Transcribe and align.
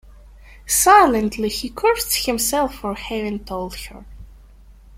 Silently 0.65 1.47
he 1.47 1.69
cursed 1.69 2.25
himself 2.25 2.73
for 2.73 2.95
having 2.95 3.45
told 3.45 3.75
her. 3.75 4.03